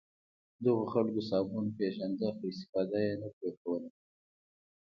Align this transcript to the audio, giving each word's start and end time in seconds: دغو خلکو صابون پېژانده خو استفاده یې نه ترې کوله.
دغو 0.63 0.83
خلکو 0.93 1.21
صابون 1.29 1.65
پېژانده 1.77 2.27
خو 2.35 2.43
استفاده 2.51 2.99
یې 3.05 3.13
نه 3.21 3.29
ترې 3.37 3.51
کوله. 3.61 3.89